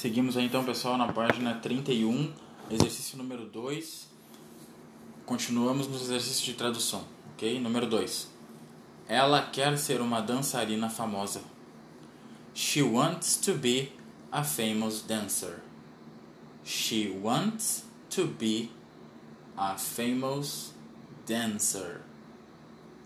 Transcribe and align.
Seguimos 0.00 0.34
aí 0.34 0.46
então, 0.46 0.64
pessoal, 0.64 0.96
na 0.96 1.12
página 1.12 1.56
31, 1.56 2.32
exercício 2.70 3.18
número 3.18 3.44
2. 3.44 4.08
Continuamos 5.26 5.88
nos 5.88 6.00
exercícios 6.00 6.40
de 6.40 6.54
tradução, 6.54 7.04
ok? 7.34 7.60
Número 7.60 7.86
2. 7.86 8.30
Ela 9.06 9.42
quer 9.42 9.76
ser 9.76 10.00
uma 10.00 10.22
dançarina 10.22 10.88
famosa. 10.88 11.42
She 12.54 12.80
wants 12.80 13.36
to 13.44 13.52
be 13.52 13.92
a 14.32 14.42
famous 14.42 15.02
dancer. 15.02 15.60
She 16.64 17.14
wants 17.22 17.84
to 18.08 18.26
be 18.26 18.70
a 19.54 19.76
famous 19.76 20.72
dancer. 21.26 22.00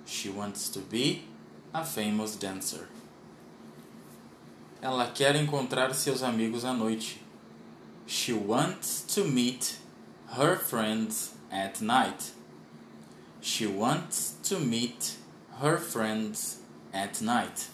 She 0.06 0.28
wants 0.28 0.68
to 0.68 0.78
be 0.78 1.24
a 1.72 1.84
famous 1.84 2.36
dancer. 2.36 2.88
Ela 4.84 5.06
quer 5.06 5.34
encontrar 5.34 5.94
seus 5.94 6.22
amigos 6.22 6.62
à 6.62 6.74
noite. 6.74 7.18
She 8.06 8.34
wants 8.34 9.02
to 9.14 9.24
meet 9.24 9.78
her 10.36 10.58
friends 10.58 11.32
at 11.50 11.80
night. 11.80 12.34
She 13.40 13.66
wants 13.66 14.36
to 14.42 14.60
meet 14.60 15.16
her 15.58 15.78
friends 15.78 16.60
at 16.92 17.22
night. 17.22 17.70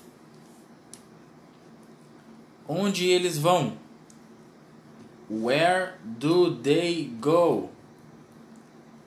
Onde 2.69 3.11
eles 3.11 3.39
vão? 3.39 3.77
Where 5.29 5.95
do 6.05 6.55
they 6.63 7.11
go? 7.21 7.71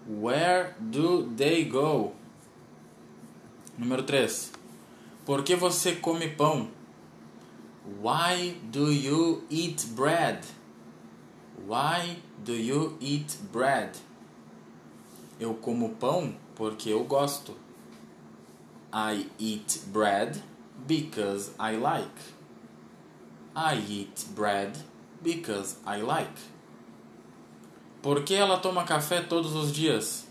Where 0.05 0.75
do 0.77 1.33
they 1.37 1.63
go? 1.63 2.11
Número 3.79 4.03
3. 4.03 4.51
Por 5.25 5.41
que 5.41 5.55
você 5.55 5.95
come 5.95 6.27
pão? 6.27 6.82
Why 7.85 8.55
do 8.71 8.91
you 8.91 9.43
eat 9.49 9.85
bread? 9.93 10.45
Why 11.67 12.17
do 12.43 12.53
you 12.53 12.97
eat 13.01 13.37
bread? 13.51 13.97
Eu 15.39 15.53
como 15.55 15.89
pão 15.95 16.35
porque 16.55 16.89
eu 16.89 17.03
gosto. 17.03 17.55
I 18.93 19.27
eat 19.37 19.79
bread 19.91 20.41
because 20.87 21.51
I 21.59 21.75
like. 21.75 22.21
I 23.55 23.75
eat 23.75 24.25
bread 24.33 24.77
because 25.21 25.77
I 25.85 26.01
like. 26.01 26.39
Por 28.01 28.23
que 28.23 28.35
ela 28.35 28.59
toma 28.59 28.85
café 28.85 29.21
todos 29.21 29.55
os 29.55 29.71
dias? 29.73 30.25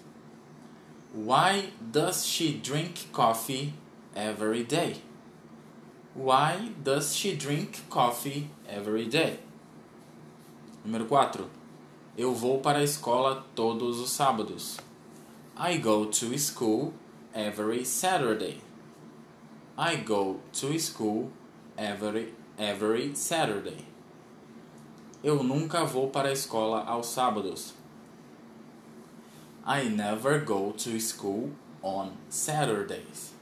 Why 1.14 1.72
does 1.80 2.24
she 2.26 2.54
drink 2.54 3.12
coffee 3.12 3.74
every 4.14 4.64
day? 4.64 5.02
Why 6.14 6.72
does 6.82 7.16
she 7.16 7.34
drink 7.34 7.88
coffee 7.88 8.50
every 8.68 9.06
day? 9.06 9.38
Número 10.84 11.06
4. 11.06 11.48
Eu 12.18 12.34
vou 12.34 12.60
para 12.60 12.80
a 12.80 12.84
escola 12.84 13.46
todos 13.54 13.98
os 13.98 14.10
sábados. 14.10 14.78
I 15.56 15.78
go 15.78 16.04
to 16.04 16.38
school 16.38 16.92
every 17.34 17.82
Saturday. 17.86 18.60
I 19.78 19.96
go 19.96 20.40
to 20.52 20.78
school 20.78 21.30
every 21.78 22.34
every 22.58 23.14
Saturday. 23.14 23.86
Eu 25.24 25.42
nunca 25.42 25.86
vou 25.86 26.10
para 26.10 26.28
a 26.28 26.32
escola 26.32 26.84
aos 26.84 27.06
sábados. 27.06 27.72
I 29.64 29.88
never 29.88 30.44
go 30.44 30.72
to 30.72 31.00
school 31.00 31.52
on 31.82 32.18
Saturdays. 32.28 33.32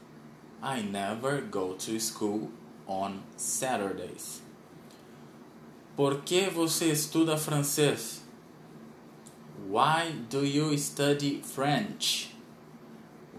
I 0.63 0.81
never 0.81 1.41
go 1.41 1.73
to 1.73 1.99
school 1.99 2.49
on 2.91 3.21
Saturdays. 3.37 4.41
Por 5.95 6.21
que 6.21 6.49
você 6.49 6.91
estuda 6.91 7.37
francês? 7.37 8.21
Why 9.69 10.11
do 10.29 10.45
you 10.45 10.77
study 10.77 11.41
French? 11.43 12.35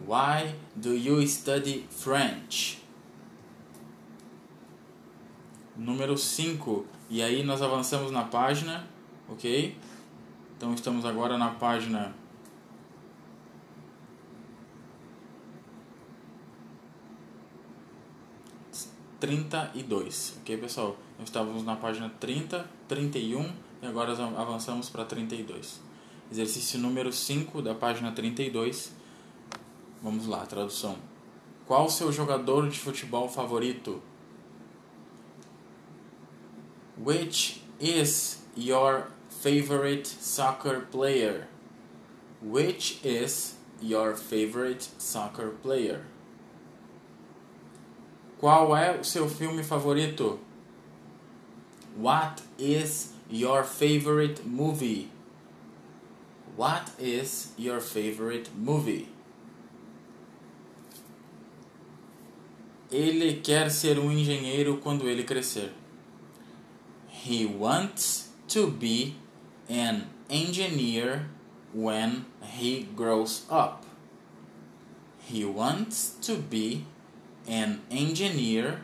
Why 0.06 0.54
do 0.74 0.94
you 0.94 1.26
study 1.26 1.86
French? 1.90 2.82
Número 5.76 6.16
5. 6.16 6.86
E 7.10 7.22
aí 7.22 7.42
nós 7.42 7.60
avançamos 7.60 8.10
na 8.10 8.24
página, 8.24 8.86
ok? 9.28 9.76
Então 10.56 10.72
estamos 10.74 11.04
agora 11.04 11.36
na 11.36 11.50
página 11.50 12.14
32. 19.22 20.38
Ok, 20.40 20.56
pessoal? 20.56 20.96
Nós 21.16 21.28
estávamos 21.28 21.62
na 21.62 21.76
página 21.76 22.10
30, 22.18 22.68
31 22.88 23.52
e 23.80 23.86
agora 23.86 24.10
avançamos 24.36 24.90
para 24.90 25.04
32. 25.04 25.80
Exercício 26.28 26.76
número 26.80 27.12
5 27.12 27.62
da 27.62 27.72
página 27.72 28.10
32. 28.10 28.92
Vamos 30.02 30.26
lá, 30.26 30.44
tradução. 30.44 30.96
Qual 31.68 31.86
o 31.86 31.88
seu 31.88 32.10
jogador 32.10 32.68
de 32.68 32.80
futebol 32.80 33.28
favorito? 33.28 34.02
Which 36.98 37.62
is 37.80 38.44
your 38.56 39.06
favorite 39.40 40.08
soccer 40.08 40.86
player? 40.90 41.46
Which 42.42 42.98
is 43.04 43.56
your 43.80 44.16
favorite 44.16 44.90
soccer 44.98 45.50
player? 45.62 46.06
Qual 48.42 48.76
é 48.76 48.98
o 48.98 49.04
seu 49.04 49.28
filme 49.28 49.62
favorito? 49.62 50.40
What 51.96 52.42
is 52.58 53.14
your 53.30 53.62
favorite 53.62 54.42
movie? 54.44 55.12
What 56.56 56.90
is 56.98 57.52
your 57.56 57.80
favorite 57.80 58.50
movie? 58.56 59.06
Ele 62.90 63.34
quer 63.34 63.70
ser 63.70 64.00
um 64.00 64.10
engenheiro 64.10 64.78
quando 64.78 65.08
ele 65.08 65.22
crescer. 65.22 65.72
He 67.24 67.46
wants 67.46 68.32
to 68.48 68.66
be 68.66 69.14
an 69.70 70.08
engineer 70.28 71.28
when 71.72 72.26
he 72.42 72.88
grows 72.96 73.46
up. 73.48 73.86
He 75.30 75.44
wants 75.44 76.16
to 76.22 76.38
be 76.38 76.84
an 77.46 77.80
engineer 77.90 78.80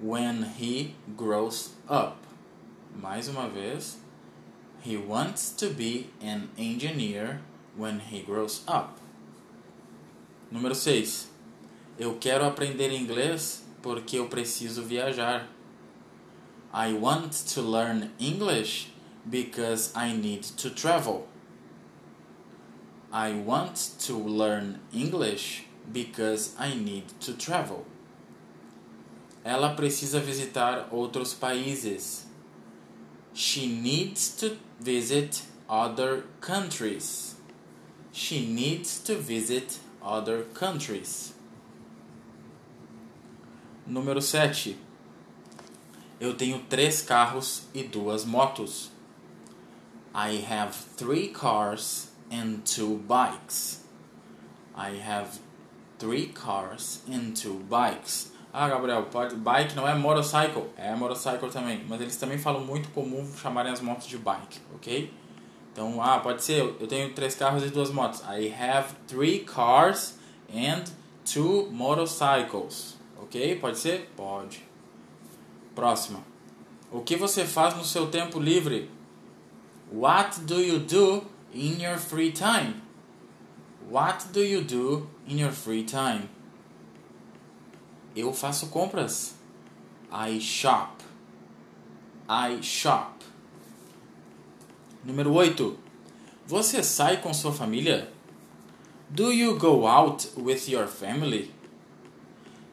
when 0.00 0.44
he 0.58 0.94
grows 1.16 1.70
up. 1.88 2.16
Mais 3.00 3.28
uma 3.28 3.48
vez. 3.48 3.96
He 4.82 4.96
wants 4.96 5.50
to 5.50 5.68
be 5.70 6.10
an 6.20 6.50
engineer 6.58 7.40
when 7.76 8.00
he 8.00 8.20
grows 8.20 8.62
up. 8.68 8.98
Número 10.52 10.74
6. 10.74 11.28
Eu 11.98 12.16
quero 12.20 12.44
aprender 12.44 12.90
inglês 12.92 13.62
porque 13.82 14.18
eu 14.18 14.28
preciso 14.28 14.82
viajar. 14.82 15.48
I 16.72 16.92
want 16.92 17.32
to 17.54 17.62
learn 17.62 18.10
English 18.18 18.88
because 19.28 19.92
I 19.94 20.12
need 20.12 20.42
to 20.58 20.70
travel. 20.70 21.28
I 23.12 23.32
want 23.32 23.76
to 24.06 24.16
learn 24.18 24.80
English 24.92 25.66
because 25.92 26.54
I 26.58 26.74
need 26.74 27.04
to 27.20 27.34
travel. 27.34 27.84
Ela 29.44 29.74
precisa 29.74 30.20
visitar 30.20 30.88
outros 30.90 31.34
países. 31.34 32.24
She 33.34 33.66
needs 33.66 34.34
to 34.36 34.56
visit 34.80 35.42
other 35.68 36.24
countries. 36.40 37.36
She 38.12 38.46
needs 38.46 39.00
to 39.00 39.16
visit 39.16 39.78
other 40.02 40.44
countries. 40.54 41.34
Número 43.86 44.22
7. 44.22 44.78
Eu 46.20 46.32
tenho 46.34 46.60
três 46.70 47.02
carros 47.02 47.64
e 47.74 47.82
duas 47.82 48.24
motos. 48.24 48.90
I 50.14 50.36
have 50.48 50.74
three 50.96 51.28
cars 51.28 52.08
and 52.30 52.64
two 52.64 52.98
bikes. 53.06 53.80
I 54.74 54.96
have 54.96 55.38
three 55.98 56.26
cars 56.28 57.02
and 57.08 57.32
two 57.34 57.60
bikes. 57.70 58.32
Ah, 58.52 58.68
Gabriel, 58.68 59.02
pode, 59.10 59.34
bike 59.34 59.74
não 59.74 59.86
é 59.86 59.94
motorcycle? 59.96 60.70
É 60.76 60.94
motorcycle 60.94 61.50
também, 61.50 61.84
mas 61.88 62.00
eles 62.00 62.16
também 62.16 62.38
falam 62.38 62.64
muito 62.64 62.88
comum 62.90 63.28
chamarem 63.36 63.72
as 63.72 63.80
motos 63.80 64.06
de 64.06 64.16
bike, 64.16 64.60
ok? 64.74 65.12
Então, 65.72 66.00
ah, 66.00 66.20
pode 66.20 66.44
ser, 66.44 66.62
eu 66.78 66.86
tenho 66.86 67.12
três 67.12 67.34
carros 67.34 67.64
e 67.64 67.68
duas 67.68 67.90
motos. 67.90 68.20
I 68.20 68.54
have 68.54 68.94
three 69.08 69.40
cars 69.40 70.16
and 70.48 70.84
two 71.24 71.68
motorcycles, 71.72 72.96
ok? 73.20 73.56
Pode 73.56 73.78
ser? 73.78 74.08
Pode. 74.16 74.62
Próxima. 75.74 76.20
O 76.92 77.00
que 77.00 77.16
você 77.16 77.44
faz 77.44 77.76
no 77.76 77.84
seu 77.84 78.06
tempo 78.06 78.38
livre? 78.38 78.88
What 79.92 80.42
do 80.42 80.60
you 80.60 80.78
do 80.78 81.24
in 81.52 81.82
your 81.82 81.98
free 81.98 82.30
time? 82.30 82.76
What 83.90 84.28
do 84.28 84.44
you 84.44 84.62
do 84.62 85.08
in 85.26 85.38
your 85.38 85.52
free 85.52 85.84
time? 85.84 86.28
Eu 88.14 88.32
faço 88.32 88.68
compras. 88.68 89.34
I 90.10 90.40
shop. 90.40 91.02
I 92.28 92.62
shop. 92.62 93.24
Número 95.04 95.32
8. 95.32 95.76
Você 96.46 96.82
sai 96.82 97.20
com 97.20 97.34
sua 97.34 97.52
família? 97.52 98.12
Do 99.10 99.32
you 99.32 99.58
go 99.58 99.86
out 99.86 100.30
with 100.36 100.68
your 100.68 100.86
family? 100.86 101.52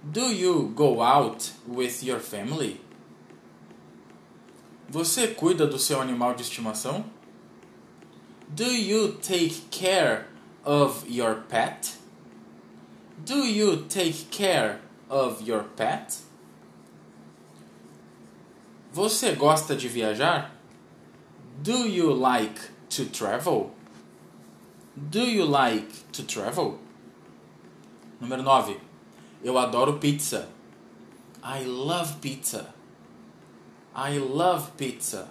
Do 0.04 0.32
you 0.32 0.70
go 0.76 1.02
out 1.02 1.52
with 1.68 2.04
your 2.04 2.20
family? 2.20 2.82
Você 4.90 5.28
cuida 5.28 5.66
do 5.68 5.80
seu 5.80 6.02
animal 6.02 6.34
de 6.36 6.42
estimação? 6.42 7.06
Do 8.48 8.66
you 8.66 9.14
take 9.14 9.62
care 9.72 10.26
of 10.66 11.06
your 11.08 11.44
pet? 11.48 12.01
Do 13.26 13.46
you 13.46 13.86
take 13.88 14.32
care 14.32 14.80
of 15.10 15.42
your 15.42 15.64
pet? 15.76 16.18
Você 18.94 19.36
gosta 19.36 19.76
de 19.76 19.88
viajar? 19.88 20.52
Do 21.62 21.88
you 21.88 22.12
like 22.14 22.60
to 22.90 23.06
travel? 23.06 23.72
Do 24.96 25.20
you 25.20 25.46
like 25.46 26.12
to 26.14 26.24
travel? 26.24 26.80
Número 28.20 28.42
9. 28.42 28.80
Eu 29.44 29.58
adoro 29.58 30.00
pizza. 30.00 30.48
I 31.44 31.64
love 31.66 32.20
pizza. 32.22 32.74
I 33.94 34.18
love 34.18 34.72
pizza. 34.78 35.28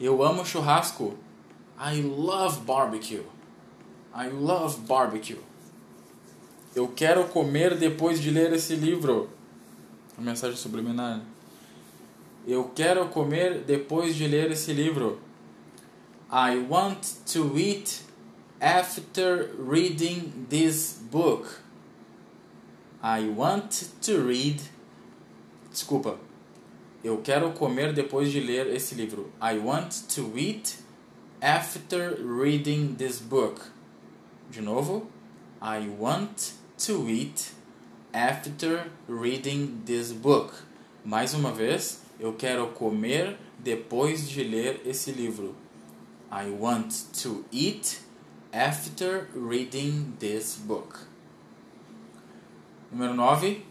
Eu 0.00 0.22
amo 0.22 0.44
churrasco. 0.44 1.18
I 1.78 2.00
love 2.00 2.64
barbecue. 2.64 3.24
I 4.14 4.28
love 4.28 4.86
barbecue. 4.86 5.38
Eu 6.74 6.88
quero 6.88 7.28
comer 7.28 7.76
depois 7.76 8.18
de 8.18 8.30
ler 8.30 8.52
esse 8.54 8.74
livro. 8.74 9.28
A 10.16 10.22
mensagem 10.22 10.56
subliminar. 10.56 11.20
Eu 12.46 12.70
quero 12.74 13.08
comer 13.08 13.58
depois 13.58 14.16
de 14.16 14.26
ler 14.26 14.50
esse 14.50 14.72
livro. 14.72 15.20
I 16.30 16.56
want 16.66 16.98
to 17.26 17.58
eat 17.58 18.00
after 18.58 19.50
reading 19.58 20.46
this 20.48 20.98
book. 21.10 21.46
I 23.02 23.28
want 23.28 23.90
to 24.00 24.26
read. 24.26 24.62
Desculpa. 25.70 26.18
Eu 27.04 27.18
quero 27.18 27.52
comer 27.52 27.92
depois 27.92 28.32
de 28.32 28.40
ler 28.40 28.68
esse 28.68 28.94
livro. 28.94 29.30
I 29.42 29.58
want 29.58 30.06
to 30.14 30.32
eat 30.38 30.78
after 31.42 32.16
reading 32.24 32.94
this 32.94 33.18
book. 33.18 33.60
De 34.50 34.62
novo. 34.62 35.06
I 35.60 35.86
want 35.98 36.61
to 36.86 37.08
eat 37.08 37.52
after 38.12 38.90
reading 39.08 39.82
this 39.84 40.12
book. 40.12 40.52
Mais 41.04 41.32
uma 41.34 41.52
vez. 41.52 42.02
Eu 42.18 42.32
quero 42.34 42.68
comer 42.68 43.36
depois 43.58 44.28
de 44.28 44.42
ler 44.44 44.82
esse 44.84 45.12
livro. 45.12 45.54
I 46.30 46.50
want 46.50 46.92
to 47.22 47.44
eat 47.52 48.00
after 48.52 49.28
reading 49.34 50.14
this 50.18 50.56
book. 50.56 50.98
Número 52.90 53.14
9. 53.14 53.64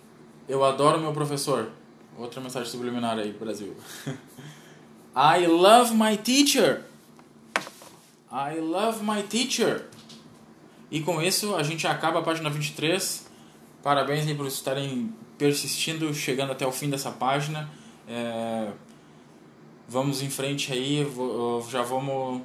Eu 0.47 0.63
adoro 0.63 0.99
meu 0.99 1.13
professor. 1.13 1.69
Outra 2.17 2.41
mensagem 2.41 2.69
subliminar 2.69 3.17
aí, 3.17 3.31
Brasil. 3.33 3.75
I 5.15 5.45
love 5.47 5.93
my 5.93 6.17
teacher. 6.17 6.85
I 8.31 8.59
love 8.59 9.03
my 9.03 9.21
teacher. 9.23 9.90
E 10.91 10.99
com 11.01 11.21
isso 11.21 11.55
a 11.55 11.63
gente 11.63 11.88
acaba 11.88 12.19
a 12.19 12.21
página 12.21 12.49
23. 12.49 13.25
Parabéns 13.81 14.27
aí 14.27 14.35
por 14.35 14.45
estarem 14.45 15.11
persistindo, 15.38 16.13
chegando 16.13 16.51
até 16.51 16.67
o 16.67 16.71
fim 16.71 16.89
dessa 16.89 17.09
página. 17.09 17.69
É... 18.07 18.71
Vamos 19.88 20.21
em 20.21 20.29
frente 20.29 20.71
aí, 20.71 21.05
já 21.69 21.81
vamos 21.81 22.41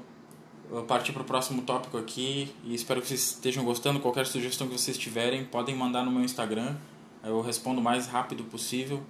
partir 0.89 1.13
para 1.13 1.23
o 1.23 1.25
próximo 1.25 1.63
tópico 1.63 1.97
aqui 1.97 2.53
e 2.65 2.75
espero 2.75 3.01
que 3.01 3.07
vocês 3.07 3.33
estejam 3.33 3.65
gostando. 3.65 4.01
Qualquer 4.01 4.27
sugestão 4.27 4.67
que 4.67 4.77
vocês 4.77 4.97
tiverem, 4.97 5.45
podem 5.45 5.75
mandar 5.75 6.05
no 6.05 6.11
meu 6.11 6.25
Instagram. 6.25 6.75
Eu 7.23 7.41
respondo 7.41 7.81
o 7.81 7.85
mais 7.85 8.07
rápido 8.07 8.45
possível. 8.45 9.03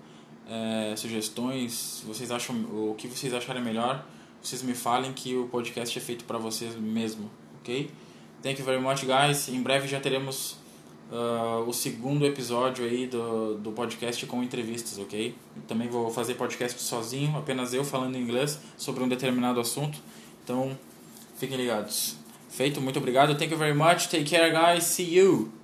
É, 0.48 0.94
sugestões, 0.96 2.02
vocês 2.06 2.30
acham 2.30 2.54
o 2.54 2.94
que 2.96 3.08
vocês 3.08 3.34
acharem 3.34 3.60
melhor, 3.60 4.06
vocês 4.40 4.62
me 4.62 4.74
falem 4.74 5.12
que 5.12 5.34
o 5.34 5.48
podcast 5.48 5.98
é 5.98 6.00
feito 6.00 6.24
para 6.24 6.38
vocês 6.38 6.76
mesmo, 6.76 7.28
ok? 7.58 7.90
Thank 8.42 8.58
you 8.58 8.64
very 8.64 8.80
much, 8.80 9.04
guys. 9.04 9.48
Em 9.48 9.62
breve 9.62 9.88
já 9.88 10.00
teremos 10.00 10.56
uh, 11.10 11.68
o 11.68 11.72
segundo 11.72 12.24
episódio 12.24 12.84
aí 12.84 13.06
do, 13.06 13.56
do 13.58 13.72
podcast 13.72 14.24
com 14.26 14.42
entrevistas, 14.42 14.98
ok? 14.98 15.34
Também 15.66 15.88
vou 15.88 16.10
fazer 16.10 16.34
podcast 16.34 16.80
sozinho, 16.80 17.36
apenas 17.36 17.74
eu 17.74 17.84
falando 17.84 18.16
inglês 18.16 18.58
sobre 18.76 19.02
um 19.02 19.08
determinado 19.08 19.60
assunto. 19.60 19.98
Então, 20.44 20.78
fiquem 21.38 21.56
ligados. 21.56 22.16
Feito, 22.48 22.80
muito 22.80 22.98
obrigado. 22.98 23.36
Thank 23.36 23.52
you 23.52 23.58
very 23.58 23.74
much. 23.74 24.08
Take 24.08 24.24
care, 24.24 24.50
guys. 24.50 24.84
See 24.84 25.16
you. 25.16 25.55